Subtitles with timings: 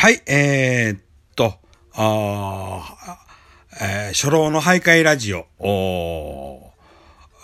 [0.00, 1.00] はい、えー、っ
[1.36, 1.52] と、
[1.92, 2.96] あ
[3.82, 6.72] えー初老の徘徊ラジオ、お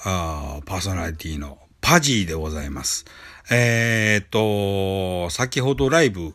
[0.06, 3.04] あーパーソナリティのパジーでございます。
[3.50, 6.32] えー、っと、先ほどライブ、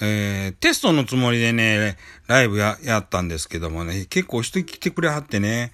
[0.00, 1.96] えー、テストのつもりでね、
[2.28, 5.72] ライブや、やったんですけどもね、結構人来てくれはってね、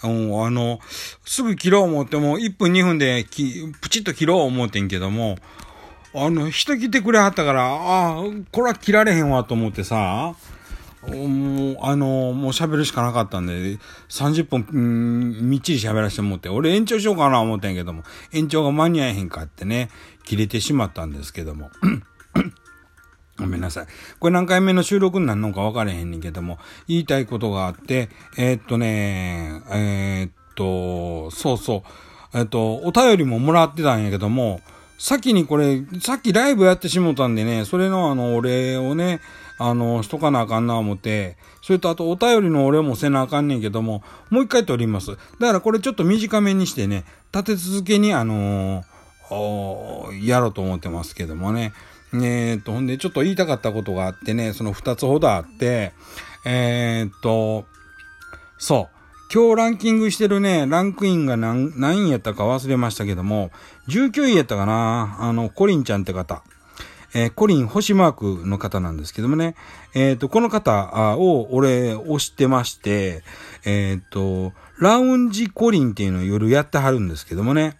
[0.00, 0.80] あの、
[1.26, 5.36] すぐ切ろう思っても、1分2分でき、プチッと切ろう思ってんけども、
[6.16, 10.36] あの、人来てくれはったから、ああ、これは切られへんわと思ってさ、
[11.08, 13.78] もう、あの、もう喋るしかなかったんで、
[14.08, 19.90] 30分、うんみっちり喋らせてもって、俺延長しようかな思ったんやけども、延長が間に合えへんかってね、
[20.24, 21.70] 切れてしまったんですけども。
[23.36, 23.86] ごめんなさい。
[24.20, 31.84] これ何回目の収録になるのか分からへんねんけども、言いたいことがあって、えーっとね、えーっと、そうそ
[32.32, 34.60] う、えーっと、お便りももらってたんやけども、
[34.98, 39.20] 先にこれ、さっきライブやってしもたんでね、それのあの、お礼をね、
[39.58, 45.12] あの、しとかなあかんな思って、それとあとお便りのお礼もせなあかんねんけども、もう一回撮ります。
[45.12, 51.72] だからこれちょっと短めにしてね、立て続けにあのーやろうと思ってますけどもね。
[52.12, 55.92] えーっと、ほんでちょっと言いたかったことがあってね、その二つほどあって、
[56.44, 57.64] えーっと、
[58.58, 58.93] そう。
[59.32, 63.50] 今日ランキングしてるね、ランクインが何、何位やったか忘れましたけども、
[63.88, 66.42] 19位やったかなあの、コリンちゃんって方。
[67.16, 69.54] えーコリン星マークの方なんですけどもね。
[69.94, 73.22] えっ、と、この方を俺推してまして、
[73.64, 77.76] えっ、と、ラウンジコリンっていうのを夜やってはるんですけどもね。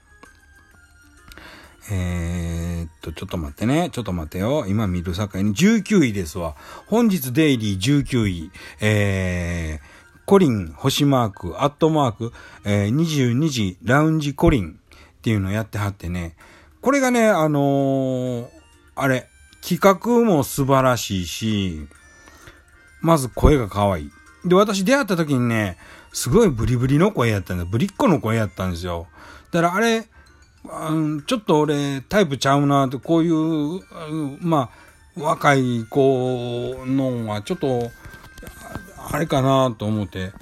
[1.91, 3.91] えーっと、ちょっと待ってね。
[3.93, 4.67] ちょっと待ってよ。
[4.69, 6.55] 今見る境に19位ですわ。
[6.87, 8.51] 本日デイリー19位。
[8.81, 12.33] えー、コリン星マーク、アットマーク、
[12.65, 16.37] えー、22時ラウンジコリンっていうのをやってはってね。
[16.81, 18.49] これがね、あのー
[18.97, 19.27] あれ、
[19.61, 21.89] 企画も素晴らしいし、
[23.01, 24.11] まず声が可愛い。
[24.45, 25.77] で、私出会った時にね、
[26.13, 27.71] すごいブリブリの声やったんです。
[27.71, 29.09] ブリッコの声やったんですよ。
[29.51, 30.07] だからあれ、
[30.65, 33.81] うんちょっと俺タイプちゃうなって、こういう、
[34.41, 34.71] ま
[35.17, 37.91] あ、若い子のはちょっと、
[39.11, 40.33] あれかなと思って。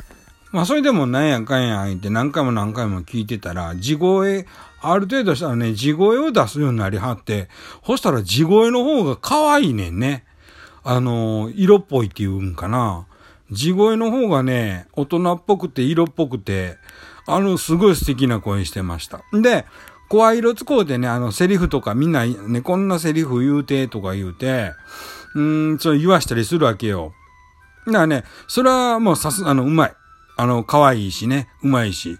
[0.50, 4.46] まあそれでもなんやかんや言って何回も何回も聞いてたら、地声、
[4.82, 7.48] ある程度したらね、地声を出すようになりはって、
[7.86, 10.24] そしたら地声の方が可愛いねんね。
[10.84, 13.06] あの、色っぽいっていうんかな。
[13.50, 16.76] 地声の方がね、大人っぽくて色っぽくて、
[17.26, 19.22] あの、すごい素敵な声してました。
[19.32, 19.64] で、
[20.08, 24.72] 声色使うてね、あの、セリフとかみんなね、こんなセリフ言うてとか言うて、
[25.34, 27.14] うーん、そう言わしたりするわけよ。
[27.86, 29.94] だからね、それはもうさす、あの、うまい。
[30.36, 32.18] あの、可愛いしね、うまいし。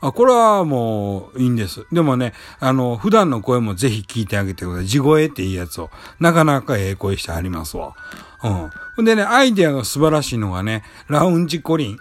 [0.00, 1.86] あ、これはもういいんです。
[1.90, 4.86] でもね、あの、普段の声もぜひ聞いてあげてください。
[4.86, 5.90] 地声っていいやつを。
[6.20, 7.94] なかなかええ声してありますわ。
[8.96, 9.04] うん。
[9.04, 11.98] でね、アイデアが素晴らしいのがね、ラウンジコリン。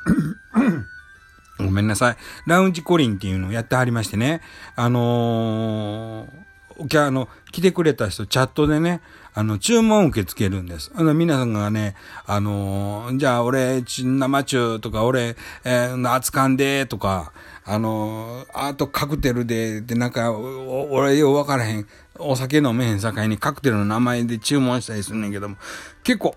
[1.57, 2.17] ごめんなさい。
[2.45, 4.41] ラウンジコリンっていうのをやってはりましてね。
[4.75, 6.44] あのー、
[6.78, 9.02] お客、あの、来てくれた人、チャットでね、
[9.34, 10.91] あの、注文受け付けるんです。
[10.96, 17.34] あの、皆さんがね、あのーじゃあ、俺、生中とか、俺、えー、熱かんで、とか、
[17.66, 21.88] あのーあとカクテルで、で、なんか、お俺よう分からへん、
[22.18, 25.57] お酒飲めへん境にカクテルの名前で注文したりするねんけども、
[26.03, 26.36] 結構、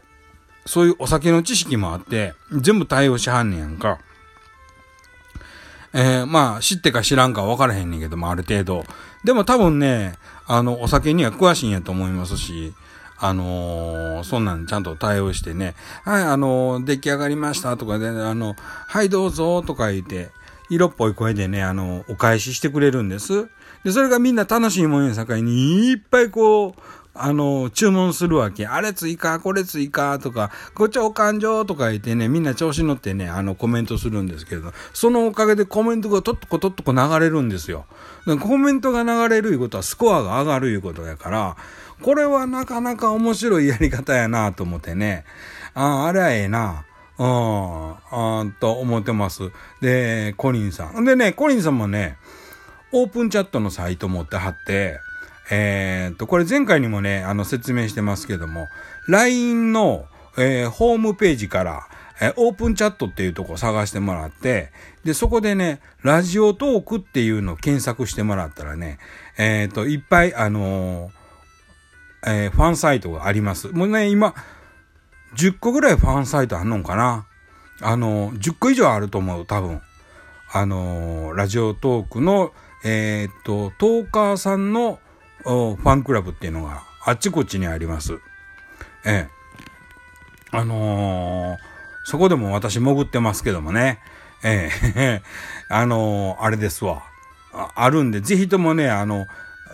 [0.67, 3.99] そういうお酒の知識もあって、全部対応しはんねやんか。
[5.93, 8.85] えーまあ、知ってか知らんか分からへんねんけども、ある程度。
[9.25, 10.15] でも多分ね、
[10.47, 12.75] あの、お酒には詳しいんやと思いますし、
[13.21, 18.55] あのーそんなんちゃんと対応してね、はい、あのー出来上がりましたとかで、あの、
[18.87, 20.31] はい、どうぞとか言って、
[20.71, 23.49] 色っぽい声でね、あの、お返ししてくれるんです。
[23.85, 26.81] で、それがみんな楽しいもんやさかいに、いっぱいこう、
[27.21, 28.67] あの、注文するわけ。
[28.67, 37.87] あれ追加、これ追加とか、こっちお勘定とか言ってね、みんな調子乗ってね、あの、コメントするんですけど、そのおかげでコメントがとっとことっとこ流れるんですよ。
[38.41, 41.57] コメントが流れるいうことはスコアが上がるいうことやから、
[42.03, 45.25] これはなかなか面白いやり方やなと思ってね、
[45.75, 46.85] ああ、あれはええな。
[47.19, 49.51] うん、あーと思ってます。
[49.81, 51.05] で、コリンさん。
[51.05, 52.17] でね、コリンさんもね、
[52.93, 55.01] オープンチャットのサイト持ってはって、
[55.51, 58.69] えーっと、これ前回にもね、あの説明してますけども、
[59.07, 60.07] LINE の、
[60.37, 61.89] えーホームページから、
[62.21, 64.73] えーオープンチャットっていうとこ探してもらって、
[65.05, 68.99] で、そこでね、ラジオトークっていうのを検索してもらったらね、
[69.39, 71.11] えっと、いっぱい、あの
[72.27, 73.69] えファンサイトがあります。
[73.69, 74.35] もうね、今、
[75.37, 77.27] 10個ぐらいファンサイトあんのかな？
[77.81, 79.81] あの、10個以上あると思う、多分。
[80.51, 82.53] あのラジオトークの、
[82.83, 84.99] えっと、トーカーさんの
[85.45, 88.15] ファンクラブっていうのがあちこちにあります。
[89.05, 89.29] ええ。
[90.51, 91.59] あのー、
[92.05, 94.01] そこでも私潜ってますけどもね。
[94.45, 95.23] ええ
[95.69, 97.03] あのー、あれですわ
[97.53, 97.71] あ。
[97.75, 99.27] あるんで、ぜひともね、あの、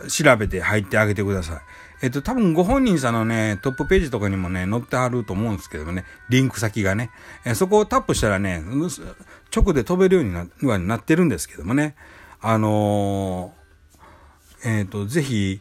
[0.08, 1.61] 調べて入ってあげてください。
[2.02, 7.10] えっと、多分ご本人さんのね、トップページとかにもね、載ってあると思うんですけどもね、リンク先がね、
[7.44, 8.62] えそこをタップしたらね、
[9.55, 11.94] 直で飛べるようになになってるんですけどもね、
[12.40, 13.63] あのー、
[14.64, 15.61] えっ、と、ぜひ、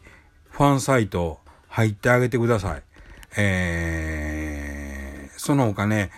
[0.50, 2.82] ファンサイト入ってあげてください。
[3.36, 6.10] えー、その他ね、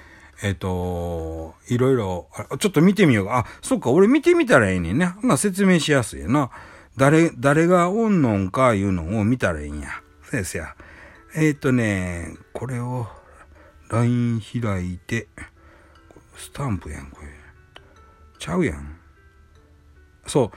[0.42, 2.28] えっ、と、いろいろ、
[2.58, 3.38] ちょっと見てみようか。
[3.38, 5.06] あ、そっか、俺見てみたらいいねんね。
[5.06, 6.50] ほな説明しやすいな。
[6.96, 9.88] 誰、誰がおんのんかいうのを見たらいいんや。
[10.22, 10.76] そうですや。
[11.34, 13.08] えっ、とね、これを
[13.88, 15.28] LINE 開いて、
[16.36, 17.28] スタンプやん、これ。
[18.38, 18.96] ちゃうやん。
[20.26, 20.50] そう。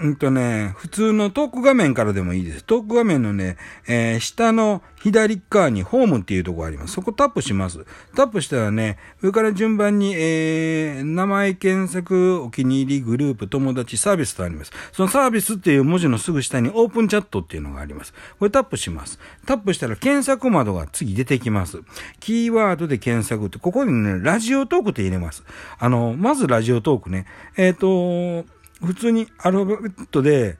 [0.00, 2.64] うんとね、普通のトーク画面からでもいいです。
[2.64, 3.56] トーク画面のね、
[3.88, 6.94] えー、下の左側にホームっていうとこがあります。
[6.94, 7.84] そこタップします。
[8.14, 14.72] タップしたらね、上から順番に、えー、名前検索、お気に入り、グループ、友達、サービスとあります。
[14.92, 18.14] そのサービスっていう文字のすぐ下にオープンチャットっていうのがあります。
[18.38, 19.18] これタップします。
[19.46, 21.80] タップしたら検索窓が次出てきます。
[22.20, 25.42] キーワードで検索って、ここにね、ラジオトークって入れます。
[25.78, 27.26] あの、まずラジオトークね。
[27.56, 30.58] えっ、ー、と、普通にアルファベットで、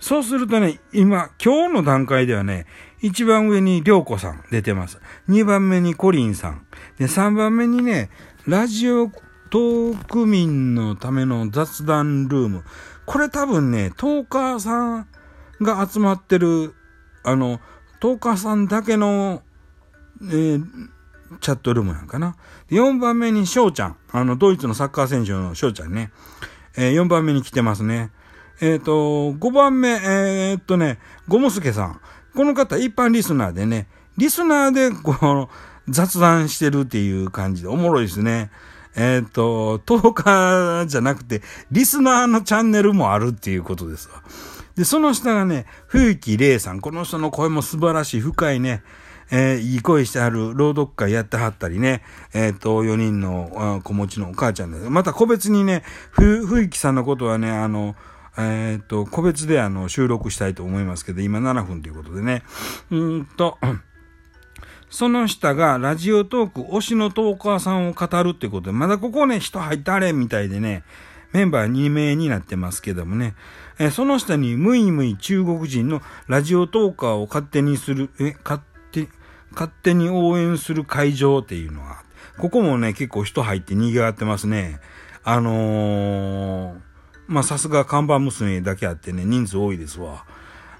[0.00, 2.66] そうするとね、今、今日の段階ではね、
[3.00, 4.98] 一番上にりょうこさん出てます。
[5.28, 6.66] 二番目にコリンさん。
[6.98, 8.10] で、三番目にね、
[8.46, 9.10] ラジオ
[9.54, 12.64] トーク民のための雑談ルーム。
[13.06, 15.06] これ多分ね、トーカーさん
[15.62, 16.74] が集まってる、
[17.22, 17.60] あの、
[18.00, 19.42] トーカーさんだけの、
[20.22, 20.64] えー、
[21.40, 22.34] チャットルームなんかな。
[22.70, 23.96] 4番目に翔ちゃん。
[24.10, 26.10] あの、ドイツのサッカー選手の翔ちゃんね。
[26.76, 28.10] えー、4番目に来てますね。
[28.60, 30.98] えっ、ー、と、5番目、えー、っとね、
[31.28, 32.00] ゴモスケさん。
[32.34, 33.86] この方、一般リスナーでね、
[34.16, 35.48] リスナーで、この、
[35.88, 38.50] 雑談してるっていう感じで、おもろいですね。
[38.96, 44.22] えっ、ー、と、10日じゃなくて、リスナーのチャンネルもあるっていうことですわ。
[44.76, 46.80] で、その下がね、冬木玲さん。
[46.80, 48.82] この人の声も素晴らしい、深いね、
[49.30, 52.02] えー、いい声してはる朗読会やってはったりね、
[52.34, 57.96] えっ、ー、と、4人の子持ちのお母ちゃんです、また個別にね、ふ、冬木さんのことはね、あの、
[58.36, 62.42] えっ、ー、と、個別であの、収録したいと思いますけど、今7分ということでね、
[62.90, 63.58] うんと、
[64.94, 70.84] その下がラジオトーク推しのトーカーさんを語るってことで、まだここね、人入ったれみたいでね、
[71.32, 73.34] メンバー2名になってますけどもね、
[73.80, 78.62] えその下にムイムイ中国人のラジオトーカーを勝手にする、え、勝
[78.92, 79.08] 手、
[79.50, 82.04] 勝手に応援する会場っていうのは、
[82.38, 84.78] ここもね、結構人入って賑わってますね。
[85.24, 86.78] あのー、
[87.26, 90.24] ま、さすが看板娘だけあってね、人数多いですわ。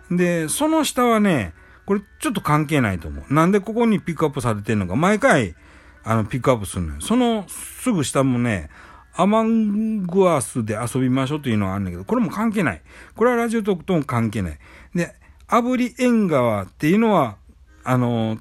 [0.09, 1.53] で、その下はね、
[1.87, 3.35] これちょっと関係ないと思う。
[3.35, 5.55] なんでここにピックアップされてるのか、毎回、
[6.03, 7.01] あの、ピックアップするのよ。
[7.01, 8.71] そのすぐ下もね、
[9.17, 12.83] アマングアスで遊びましょうというのがあるんだけど、これも関係ない。
[13.15, 14.59] これはラジオトークとも関係ない。
[14.95, 15.15] で、
[15.47, 17.37] 炙り縁側っていうのは、
[17.85, 18.39] あの、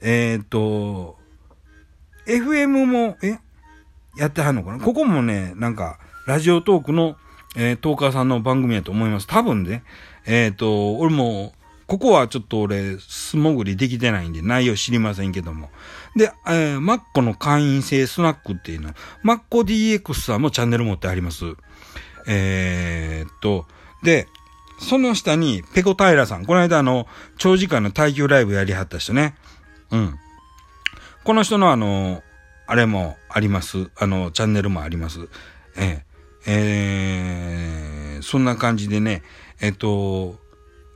[0.00, 1.16] えっ、ー、と、
[2.26, 3.38] FM も、え
[4.16, 7.16] やってはんのかなここもね、なんか、ラジオトークの、
[7.56, 9.26] えー、トーカーさんの番組やと思います。
[9.26, 9.82] 多分ね、
[10.26, 11.54] えっ、ー、と、俺も、
[11.92, 15.68] ここはちょっと俺、素潜りできてないんで内容知りませんけども。
[16.16, 21.44] で、えー、マッコの会員制スナックっていうの、マッコ DX さんもチャンネル持ってあります。
[22.26, 23.66] えー、っと、
[24.02, 24.26] で、
[24.78, 26.46] その下に、ペコ平さん。
[26.46, 27.06] この間あの、
[27.36, 29.34] 長時間の耐久ライブやりはった人ね。
[29.90, 30.18] うん。
[31.24, 32.22] この人のあの、
[32.66, 33.90] あれもあります。
[33.98, 35.28] あの、チャンネルもあります。
[35.76, 36.02] えー、
[36.46, 39.22] えー、そんな感じでね、
[39.60, 40.40] えっと、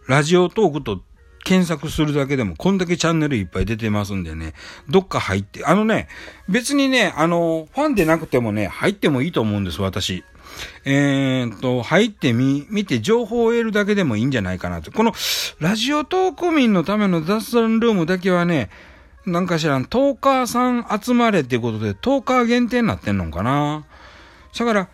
[0.07, 1.03] ラジオトークと
[1.45, 4.55] 検索するだけでもこんだけチャンネルいっぱい出てますんでね、
[4.89, 6.09] どっか入って、あのね、
[6.49, 10.25] 別にね、あの、ファンでなくてもね、入ってもいいと思うんです、私。
[10.85, 14.91] えー、と、入ってみ、見て情報を得るだけでもいいんじゃないかなと。
[14.91, 15.13] この、
[15.61, 18.71] ラジオトーク民のための雑談ルームだけはね、
[19.25, 23.85] なんかしらん、トーカーさん集まれっていうことで、トーカー限定になってんのかな。
[24.59, 24.89] だから、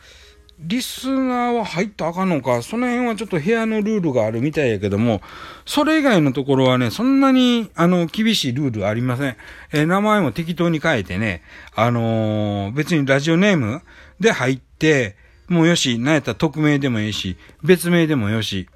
[0.59, 5.21] リスナーは入ったらあかんのか、その辺はちょっと部屋のルールがあるみたいやけども、
[5.67, 9.37] それ以外のところはね、そんなに、あの、厳しいルールありません。
[9.73, 11.43] えー、名前も適当に変えてね、
[11.75, 13.83] あのー、別にラジオネーム
[14.21, 15.17] で入って、
[15.49, 18.69] もうよし、なんやったら匿名でもいいし、別名でもよし、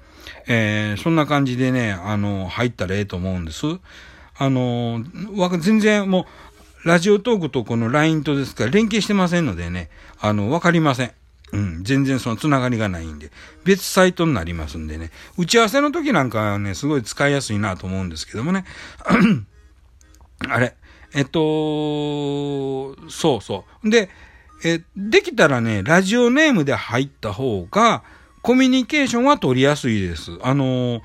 [0.47, 3.65] えー、そんな感じでね、あの、入ったらええと思うんです。
[4.37, 5.03] あの、
[5.35, 6.25] わか、全然もう、
[6.87, 11.11] ラジオトークとこの LINE とですから連携してませんのでね、あの、わかりません。
[11.53, 13.31] うん、全然そのつながりがないんで、
[13.63, 18.65] 別サイトになりますんでね、打ち合わせの時なんかはね、すごい使いやすいなと思うんですけどもね。
[20.49, 20.75] あれ、
[21.13, 23.89] えっと、そうそう。
[23.89, 24.09] で、
[24.63, 28.03] え、できたらね、ラジオネームで入った方が、
[28.41, 30.31] コミュニケーションは取りやすいです。
[30.41, 31.01] あの、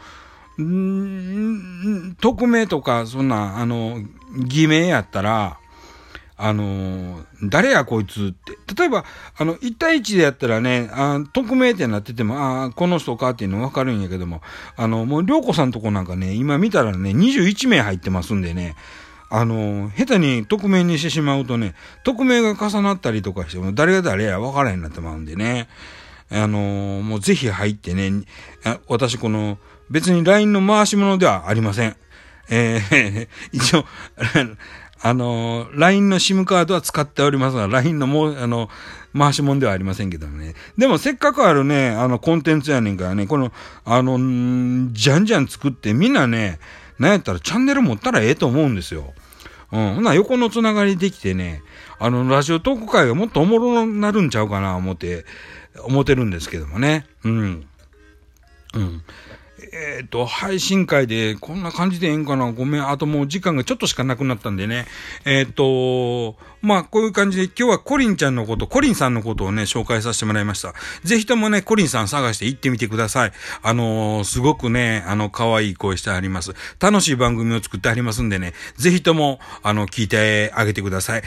[0.61, 4.03] ん匿名とか、そんな、あの、
[4.37, 5.59] 偽名やったら、
[6.45, 8.75] あの誰やこいつって。
[8.75, 9.05] 例えば、
[9.39, 14.43] あの、1対1でやったらね、あ匿名ってなってても、あこの人かっていうの分かるんやけども、
[14.77, 18.75] あの、もう、りょうこさんとこなんかね、今見たらね、21名入ってますんでね、
[19.31, 25.69] あの、下手に匿名にしてしまうとね、匿名が重なったりとかしても、誰が誰や分からへんなってまうんでね。
[26.31, 28.25] あのもうぜひ入ってね、
[28.89, 29.59] 私この、
[29.91, 31.97] 別に LINE の回し物ではありません。
[32.51, 33.85] えー、 一応、
[35.03, 38.69] あの LINE の SIM カードは使っておりますが、LINE のもう、あの、
[39.17, 40.55] 回し物ではありませんけどね。
[40.79, 43.53] でもせっかくあるね、あの、コンテンツやねんからね、この、
[43.85, 44.17] あの、
[44.93, 46.61] じゃんじゃん作ってみんなね、
[46.99, 49.13] なんやったらチャンネル持ったらええと思うんですよ。
[49.73, 49.95] うん。
[49.97, 51.63] ほな、横のつながりできてね、
[51.99, 55.25] あの、ラジオトーク会がもっとおもろなるんちゃうかな、思って、
[55.85, 57.07] 思ってるんですけどもね。
[57.25, 57.67] うん。
[58.75, 59.03] うん。
[59.73, 62.87] えっ、と、配信会でこんな感じでええんかなごめん。
[62.87, 64.85] あともう時間がちょっとしかなくなったんでね。
[65.25, 70.75] えっ、と、まあ、こういう感じで今日はコリンちゃんのこと、コリンさんのことをね、紹介させてもらいました。
[71.05, 73.33] ぜひともね、コリンさん探して行ってみてください。
[73.63, 76.53] あのー、すごくね、あの、可愛い声してあります。
[76.79, 81.23] 楽しい番組を作ってありますんでね、ぜひとも、あの、聞いてあげてください。